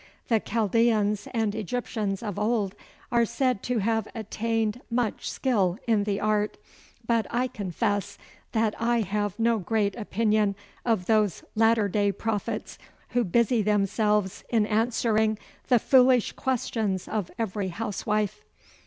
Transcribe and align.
The 0.29 0.39
Chaldeans 0.39 1.27
and 1.31 1.53
Egyptians 1.53 2.23
of 2.23 2.39
old 2.39 2.73
are 3.11 3.23
said 3.23 3.61
to 3.61 3.77
have 3.77 4.07
attained 4.15 4.81
much 4.89 5.29
skill 5.29 5.77
in 5.85 6.05
the 6.05 6.19
art, 6.19 6.57
but 7.05 7.27
I 7.29 7.45
confess 7.45 8.17
that 8.51 8.73
I 8.81 9.01
have 9.01 9.37
no 9.37 9.59
great 9.59 9.95
opinion 9.95 10.55
of 10.83 11.05
those 11.05 11.43
latter 11.53 11.87
day 11.87 12.11
prophets 12.11 12.79
who 13.09 13.23
busy 13.23 13.61
themselves 13.61 14.43
in 14.49 14.65
answering 14.65 15.37
the 15.67 15.77
foolish 15.77 16.31
questions 16.31 17.07
of 17.07 17.29
every 17.37 17.67
housewife. 17.67 18.43